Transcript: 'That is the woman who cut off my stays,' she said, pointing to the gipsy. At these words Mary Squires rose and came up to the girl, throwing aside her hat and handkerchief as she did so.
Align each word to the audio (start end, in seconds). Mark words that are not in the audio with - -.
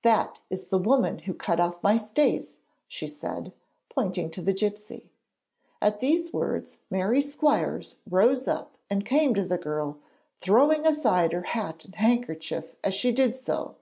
'That 0.00 0.40
is 0.48 0.68
the 0.68 0.78
woman 0.78 1.18
who 1.18 1.34
cut 1.34 1.60
off 1.60 1.82
my 1.82 1.98
stays,' 1.98 2.56
she 2.86 3.06
said, 3.06 3.52
pointing 3.90 4.30
to 4.30 4.40
the 4.40 4.54
gipsy. 4.54 5.10
At 5.82 6.00
these 6.00 6.32
words 6.32 6.78
Mary 6.88 7.20
Squires 7.20 8.00
rose 8.08 8.48
and 8.88 9.04
came 9.04 9.32
up 9.32 9.36
to 9.36 9.42
the 9.44 9.58
girl, 9.58 9.98
throwing 10.38 10.86
aside 10.86 11.34
her 11.34 11.42
hat 11.42 11.84
and 11.84 11.96
handkerchief 11.96 12.76
as 12.82 12.94
she 12.94 13.12
did 13.12 13.36
so. 13.36 13.74